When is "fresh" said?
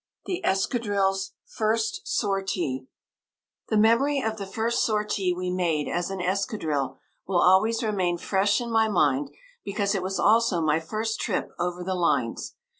8.17-8.59